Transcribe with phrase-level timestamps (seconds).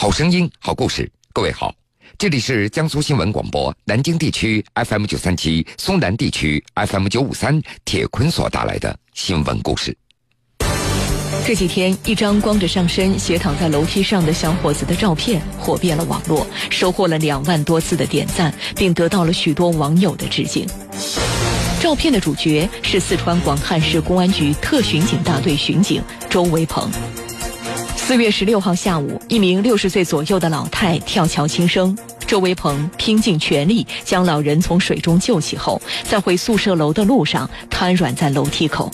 [0.00, 1.10] 好声音，好故事。
[1.32, 1.74] 各位好，
[2.16, 9.96] 这里是江苏新闻广播南京地区 FM 九三七、松南地区 FM 九五三，铁坤所带来的新闻故事。
[11.44, 20.64] 这几天，一张光着上身、斜躺在楼梯上的小伙子的照片火遍了网络，收获了两万多次的点赞，并得到了许多网友的致敬。
[21.80, 26.88] 照片的主角是四川广汉市公安局特巡警大队巡警周维鹏。
[28.08, 31.94] 四月十六号下午，一名六十岁左右的老太跳桥轻生，
[32.26, 38.90] 周维鹏拼尽全力将老人从水中救起后，在回宿舍楼的路上瘫软在楼梯口，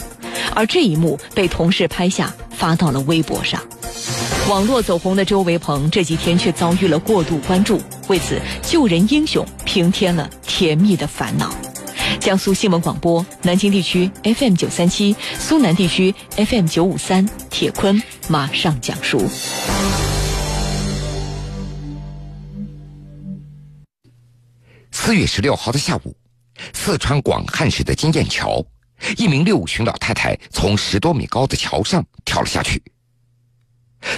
[0.53, 3.63] 而这一幕被同事拍下发到了微博上。
[4.49, 11.55] 网络走红的周维鹏这几天却遭遇了过度关注，为此救人英雄平添了甜蜜的烦恼。
[12.21, 19.29] 江苏新闻广播南京地区 FM 九三七，苏南地区 FM 九五三，铁坤马上讲述。
[24.91, 26.17] 四月十六号的下午，
[26.73, 28.65] 四川广汉市的金雁桥，
[29.19, 32.83] 一名六旬老太太从十多米高的桥上跳了下去。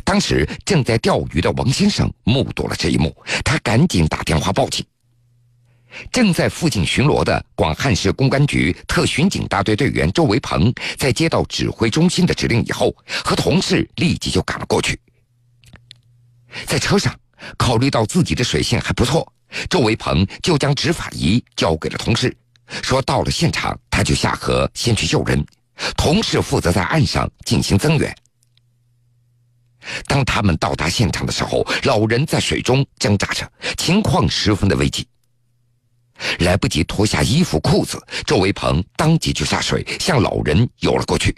[0.04, 4.84] 当时正在钓鱼的王先生目睹了这一幕，他赶紧打电话报警。
[6.12, 14.98] 正在附近巡逻的广汉市公安局特巡警大队队员周维鹏，在接到指挥中心的指令以后，和同事立即就赶了过去。
[16.66, 17.14] 在车上，
[17.56, 19.30] 考虑到自己的水性还不错，
[19.68, 22.34] 周维鹏就将执法仪交给了同事，
[22.82, 25.44] 说到了现场他就下河先去救人，
[25.96, 28.14] 同事负责在岸上进行增援。
[30.06, 35.06] 当他们到达现场的时候，老人在水中挣扎着，情况十分的危急。
[36.40, 41.34] 来不及脱下衣服裤子，周维鹏当即就下水向老人游了过去。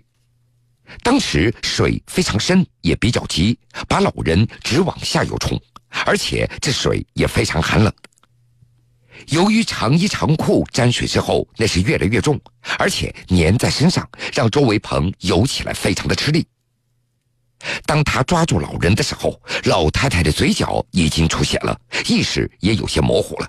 [1.03, 5.61] 当时水非常深，也比较急，把老人直往下游冲，
[6.07, 7.93] 而且这水也非常寒冷。
[9.29, 12.41] 由于长衣长裤沾水之后那是越来越重，
[12.79, 16.47] 而且粘在身上，让周维鹏游起来非常的吃力。
[17.85, 23.49] 当他抓住老人的时候，老太太的嘴角已经出血了，意识也有些模糊了。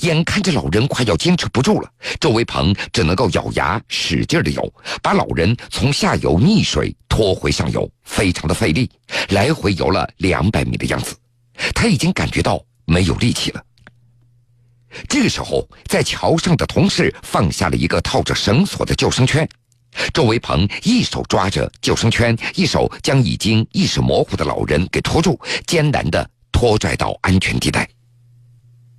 [0.00, 8.90] 眼看着老人快要坚持不住了，周维鹏只能够咬牙使劲的游，把老人从下游溺水拖回上游，非常的费力，
[9.30, 11.14] 来回游了两百米的样子，
[11.74, 13.62] 他已经感觉到没有力气了。
[15.08, 19.46] 这个时候，在桥上的同事放下了一个套着绳索的救生圈，
[20.14, 27.86] 周维鹏一手抓着救生圈，一手将已经意识模糊的老人给拖住，艰难的拖拽到安全地带。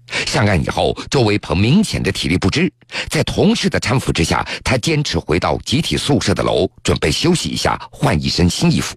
[0.08, 2.72] 上岸以后，周维鹏明显的体力不支，
[3.10, 8.96] 在同事的搀扶之下，他坚持回到集体宿舍的楼，准备休息一下，换一身新衣服。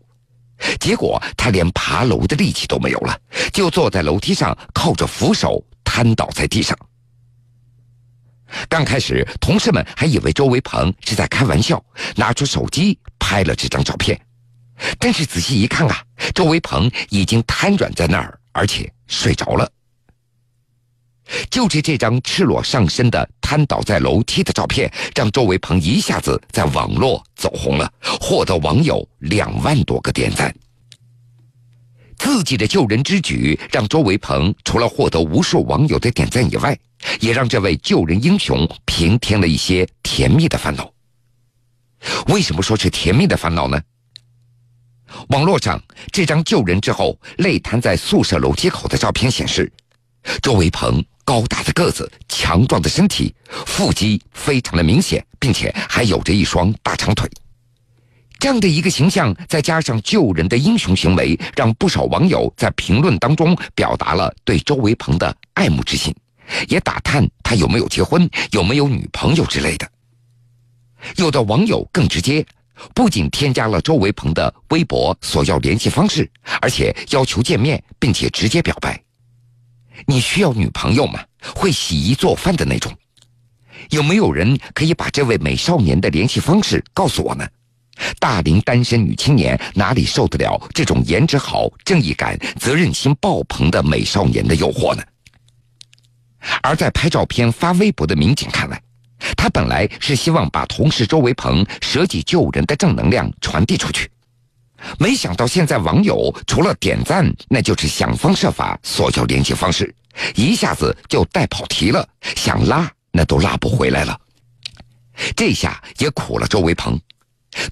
[0.78, 3.19] 结果他连爬楼的力气都没有了，
[3.53, 6.76] 就坐在楼梯上，靠着扶手瘫倒在地上。
[8.69, 11.82] 刚开始，同事们还以为周维鹏是在开玩笑，
[12.16, 14.20] 拿出手机拍了这张照片。
[14.99, 16.03] 但是仔细一看啊，
[16.34, 19.70] 周维鹏已经瘫软在那儿，而且睡着了。
[21.51, 30.55] 就是这张赤裸上身的瘫倒在楼梯的照片，让周维鹏一下子在网络走红了，获得网友两万多个点赞。
[32.17, 36.79] 自己的救人之举，让周维鹏除了获得无数网友的点赞以外，
[37.19, 40.93] 也让这位救人英雄平添了一些甜蜜的烦恼。
[42.27, 43.81] 为什么说是甜蜜的烦恼呢？
[45.29, 49.73] 网络上这张救人之后累瘫在宿舍楼梯口的照片显示，
[50.43, 51.03] 周维鹏。
[51.25, 53.34] 高大的个子，强壮的身体，
[53.66, 57.28] 腹肌非常的明显，并且还有着一双大长腿。
[58.38, 66.14] 这样的一个形象，再加上救人的英雄行为，让不少网友在评论当中表达了对周维鹏的爱慕之心，
[66.69, 69.87] 也打探他有没有结婚、有没有女朋友之类的。
[71.16, 72.44] 有的网友更直接，
[72.94, 76.28] 不仅添加了周维鹏的微博索要联系方式，
[76.62, 78.99] 而且要求见面，并且直接表白。
[80.06, 81.23] 你需要女朋友吗？
[81.55, 82.93] 会洗衣做饭的那种？
[83.91, 87.47] 有没有人可以把这位美少年的联系方式告诉我呢？
[88.19, 95.02] 大龄单身女青年哪里受得了这种颜值好、正义感、责任心爆棚的美少年的诱惑呢？
[96.62, 98.81] 而在拍照片发微博的民警看来，
[99.37, 104.11] 他本来是希望把同事周维鹏舍己救人的正能量传递出去。
[104.99, 109.94] 没想到现在网友除了点赞，那就是想方设法索要联系方式，
[110.35, 114.19] 一下子就带跑题了，想拉那都拉不回来了。
[115.37, 116.99] 这下也苦了周维鹏，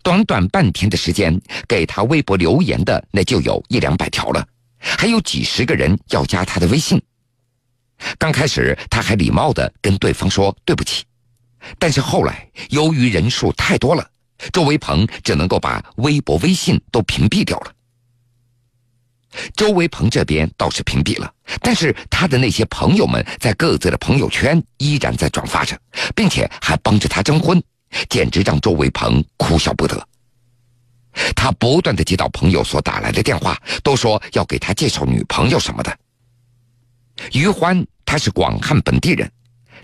[0.03, 4.47] 短短半天的时间，给他微博留言的那就有一两百条了，
[4.79, 7.01] 还有几十个人要加他的微信。
[8.19, 11.05] 刚开始他还礼貌的跟对方说对不起，
[11.79, 14.09] 但是后来由于人数太多了，
[14.53, 17.73] 周维鹏只能够把微博、微信都屏蔽掉了。
[19.55, 21.31] 周维鹏这边倒是屏蔽了，
[21.61, 25.79] 但是他的那些朋友们在各自的朋友圈依然在转发着，
[26.17, 27.63] 并且还帮着他征婚，
[28.09, 30.09] 简直让周维鹏哭笑不得。
[31.37, 35.99] 他不断的接到朋友所打来的电话，都说要给他介绍女朋友什么的。
[37.33, 39.31] 于欢，她是广汉本地人，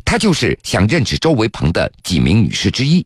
[0.05, 3.05] 她就是想认识周维鹏的几名女士之一。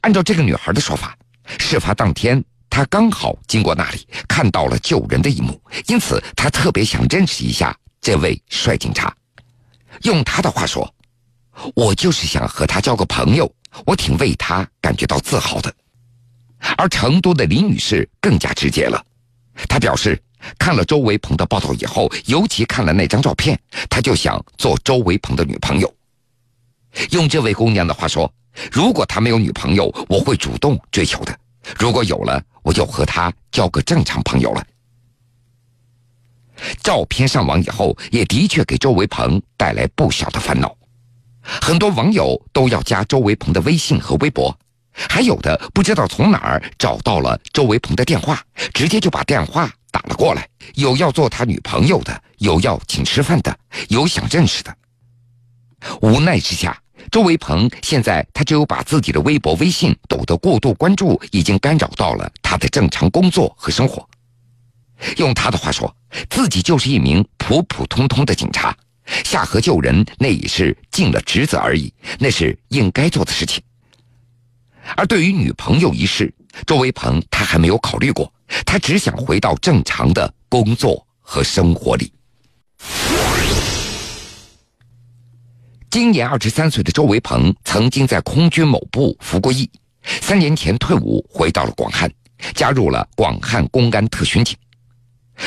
[0.00, 1.16] 按照这个女孩的说法，
[1.58, 9.14] 事发当天她刚好经过那里，看到了救人的一幕，因此她特别想认识一下这位帅警察。
[10.02, 10.92] 用她的话说
[11.74, 13.52] ：“我就是想和他交个朋友，
[13.86, 15.72] 我挺为他感觉到自豪的。”
[16.76, 19.04] 而成都的李女士更加直接了，
[19.68, 20.20] 她表示
[20.58, 23.58] 看了周维鹏的报道以后，尤其看了那张照片，
[23.88, 25.94] 她就想做周维鹏的女朋友。
[27.10, 28.32] 用这位姑娘的话说
[28.70, 31.32] ：“如果他没有女朋友，我会主动追求的；
[31.78, 34.64] 如果有了，我就和他交个正常朋友了。”
[36.82, 40.74] 照片上网以后，也的确给周维鹏带来不小的烦恼，
[41.42, 44.56] 很多网友都要加周维鹏的微信和微博。
[44.92, 48.40] 还有的不知道从哪儿找到了周维鹏的电话，
[48.72, 53.58] 直接就把电话打了过来，有要做他女朋友的，有要请吃饭的，
[53.88, 54.74] 有想认识的。
[56.00, 56.80] 无奈之下，
[57.10, 64.08] 周维鹏现在他只有把自己的微博、微信抖得过度关注，已经干扰到了他的正常工作和生活。
[65.16, 65.94] 用他的话说，
[66.30, 68.76] 自己就是一名普普通通的警察，
[69.24, 73.62] 下河救人那也是尽了职责而已，那是应该做的事情。
[74.96, 76.32] 而对于女朋友一事，
[76.66, 78.32] 周维鹏他还没有考虑过，
[78.64, 82.12] 他只想回到正常的工作和生活里。
[85.94, 89.70] 今年二十三岁的周维鹏曾经在空军某部服过役，
[90.20, 92.12] 三年前退伍回到了广汉，
[92.52, 94.56] 加入了广汉公安特巡警。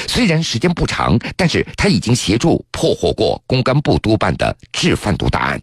[0.07, 5.61] 虽然时间不长，但是他已经协助破获过公安部督办的制贩毒大案。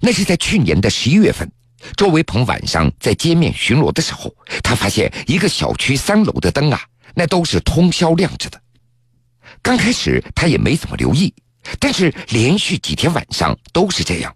[0.00, 1.48] 那是在去年的十一月份。
[1.96, 4.34] 周维鹏晚上在街面巡逻的时候，
[4.64, 6.80] 他发现一个小区三楼的灯啊，
[7.14, 8.60] 那都是通宵亮着的。
[9.62, 11.32] 刚开始他也没怎么留意，
[11.78, 14.34] 但是连续几天晚上都是这样，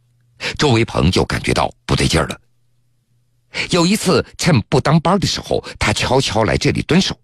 [0.59, 2.41] 周维鹏就感觉到不对劲儿了。
[3.71, 7.19] 有一次趁不当班的时候，他悄悄来这里蹲守。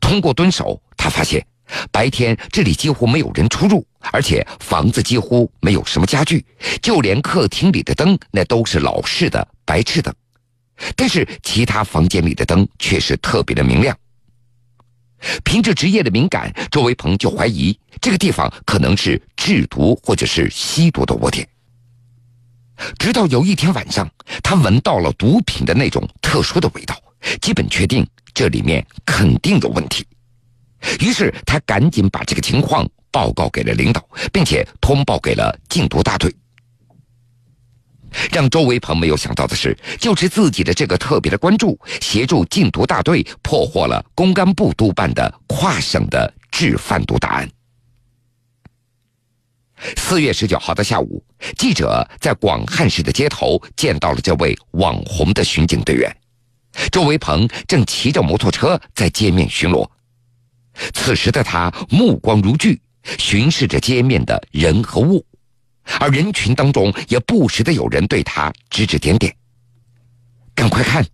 [0.00, 1.44] 通过蹲守，他发现。
[1.90, 6.44] 白天这里几乎没有人出入，而且房子几乎没有什么家具，
[6.82, 10.14] 就连客厅里的灯那都是老式的白炽灯，
[10.94, 13.96] 但是其他房间里的灯却是特别的明亮。
[15.44, 21.46] 凭着职业的敏感，周维鹏就怀疑这个地方可能是制毒或者是吸毒的窝点。
[22.98, 24.08] 直到有一天晚上，
[24.42, 27.00] 他闻到了毒品的那种特殊的味道，
[27.40, 30.04] 基本确定这里面肯定有问题。
[31.00, 36.34] 于是他赶紧把这个情况报告给了领导，并且通报给了禁毒大队。
[38.32, 47.48] 让周维鹏没有想到的是，就是自己的这个特别的关注，协助禁毒大队破获了公安部督办的跨省的制贩毒大案。
[49.96, 51.22] 四月十九号的下午，
[51.58, 56.16] 记者在广汉市的街头见到了这位网红的巡警队员，
[56.90, 59.86] 周维鹏正骑着摩托车在街面巡逻。
[60.94, 62.80] 此时的他目光如炬，
[63.18, 65.26] 巡视着街面的人和物，
[66.00, 69.34] 而人群当中也不时的有人对他指指点点。
[70.54, 71.04] 赶快看，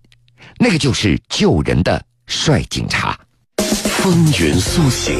[0.58, 3.18] 那个就是救人的帅警察。
[3.58, 5.18] 风云苏醒，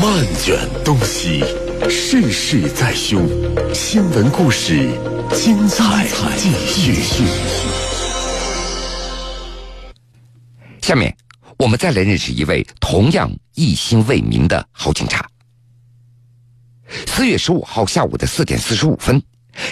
[0.00, 1.44] 漫卷东西，
[1.88, 3.26] 世事在胸。
[3.74, 4.88] 新闻故事，
[5.34, 6.06] 精彩
[6.36, 6.50] 继
[6.94, 7.24] 续。
[10.80, 11.14] 下面。
[11.58, 15.28] 我们再来认识一位同样一心为民的好警察。
[17.06, 19.22] 四月十五号下午的四点四十五分，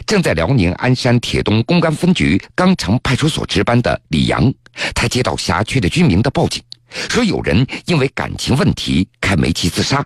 [0.06, 4.52] 正在辽宁鞍山铁东公安分局钢城派出所值班的李阳，
[4.94, 6.62] 他接到辖区的居民的报警，
[7.08, 10.04] 说有人因为感情问题开煤气自杀。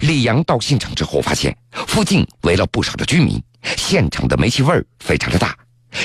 [0.00, 3.42] 李阳到现场之后，发现附近围了不少的居民，
[3.76, 5.56] 现场的煤气味非常的大，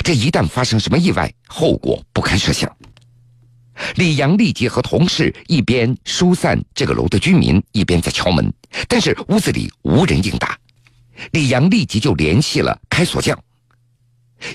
[0.02, 2.70] 这一旦发生什么意外，后果不堪设想。
[3.96, 8.52] 李阳立即和同事一边疏散这个楼的居民，一边在敲门，
[8.88, 10.58] 但是屋子里无人应答。
[11.32, 13.38] 李阳立即就联系了开锁匠。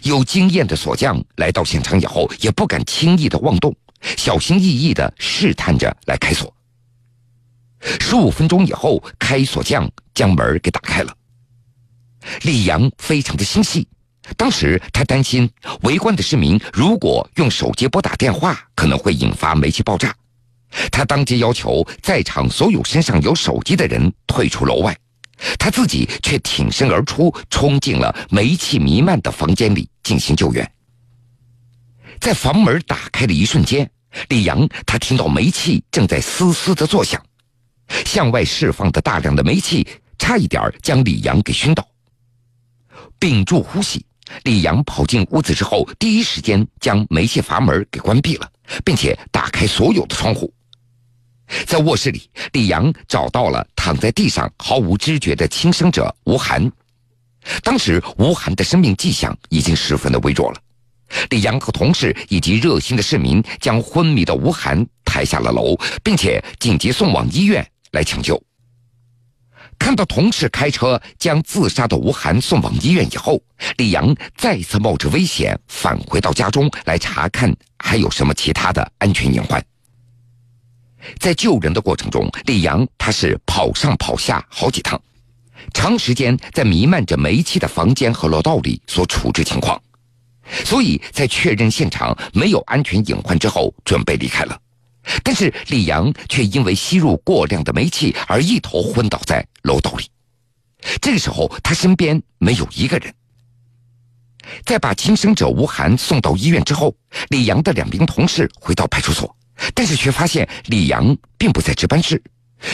[0.04, 3.76] 有经验的锁匠来到现场以后，也不敢轻易的妄动，
[4.18, 6.52] 小心翼翼的试探着来开锁。
[8.00, 11.16] 十五分钟以后，开锁匠将门给打开了。
[12.42, 13.88] 李阳非常的心细，
[14.36, 15.50] 当时他担心
[15.84, 20.16] 围观的市民如果用手机拨打电话，可能会引发煤气爆炸。
[20.92, 24.98] 他当即要求在场所有身上有手机的人退出楼外，
[25.60, 30.70] 他自己却挺身而出，冲进了煤气弥漫的房间里进行救援。
[32.20, 33.90] 在房门打开的一瞬间，
[34.30, 37.24] 李阳他听到煤气正在嘶嘶的作响，
[38.06, 41.88] 向外释放的大量的煤气差一点将李阳给熏倒。
[43.20, 44.06] 屏住呼吸，
[44.44, 48.52] 李阳跑进屋子之后，第一时间将煤气阀门给关闭了，
[48.84, 50.52] 并且打开所有的窗户。
[51.68, 56.72] 在卧室里，李阳找到了躺在地上毫无知觉的轻生者吴涵。
[57.62, 60.60] 当时，吴涵的生命迹象已经十分的微弱了。
[61.30, 68.42] 李阳和同事以及热心的市民将昏迷的吴涵抬下了楼，并且紧急送往医院来抢救。
[69.78, 73.40] 看到同事开车将自杀的吴涵送往医院以后，
[73.78, 79.64] 李阳再次冒着危险返回到家中来查看还有什么其他的安全隐患。
[81.20, 85.00] 在救人的过程中，李阳他是跑上跑下好几趟，
[85.72, 89.80] 长时间在弥漫着煤气的房间和楼道里所处置情况，
[90.64, 94.60] 所以在确认现场没有安全隐患之后，准备离开了。
[95.24, 100.10] 但是李阳却因为吸入过量的煤气而一头昏倒在楼道里。
[101.02, 103.14] 这个时候，他身边没有一个人。
[104.64, 106.96] 在把轻生者吴涵送到医院之后，
[107.30, 109.36] 李阳的两名同事回到派出所。
[109.74, 112.22] 但是却发现李阳并不在值班室，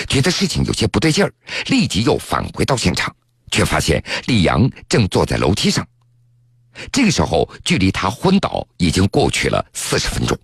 [0.08, 1.32] 觉得事情有些不对劲儿，
[1.68, 3.16] 立即又返回到现场，
[3.52, 5.88] 却发现李阳正坐在楼梯上。
[6.92, 10.36] 这个时候，距离他昏倒已经过去了四十分钟。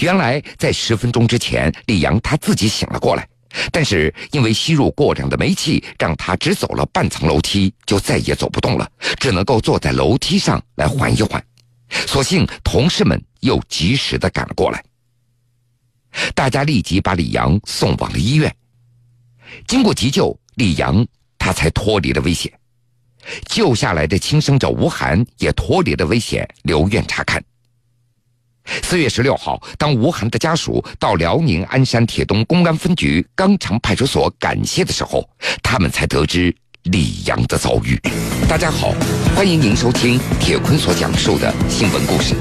[0.00, 3.28] 原来，在十分钟之前，李阳他自己醒了过来，
[3.72, 11.44] 但是因为吸入过量的煤气，让他只走了半层楼梯就再也走不动了，只能够坐在楼梯上来缓一缓。
[11.88, 14.84] 所幸同事们又及时的赶了过来，
[16.34, 18.54] 大家立即把李阳送往了医院。
[19.66, 21.06] 经过急救，李阳
[21.38, 22.52] 他才脱离了危险。
[23.46, 27.42] 救下来的轻生者吴涵也脱离了危险，留院查看。
[28.82, 35.28] 四月十六号，当吴涵的家属到辽宁鞍山铁东公安分局钢城派出所感谢的时候，
[35.62, 36.54] 他们才得知。
[36.92, 37.98] 李阳的遭遇。
[38.48, 38.92] 大家好，
[39.34, 42.34] 欢迎您收听铁坤所讲述的新闻故事。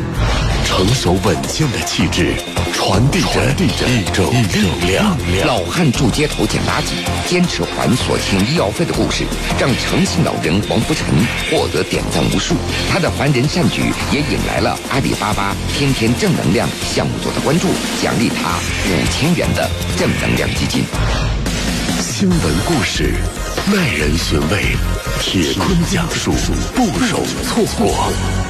[0.66, 2.34] 成熟稳健的气质，
[2.74, 3.52] 传递着
[3.88, 5.18] 一种力量。
[5.46, 9.24] 老汉住街头捡垃圾，坚持还所欠医药费的故事，
[9.60, 11.06] 让诚信老人王福成
[11.50, 12.56] 获得点赞无数。
[12.92, 17.68] 他的凡人善举也引来了阿里巴巴天天正能量项目组的关注，
[18.02, 18.60] 奖励他
[18.90, 20.84] 五千元的正能量基金。
[22.00, 23.16] 新闻故事。
[23.74, 24.77] 耐人寻味，
[25.19, 26.31] 铁坤讲述，
[26.75, 28.45] 不容错过。